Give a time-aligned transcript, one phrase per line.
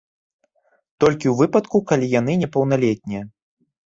[1.03, 3.21] Толькі ў выпадку, калі яны непаўналетнія.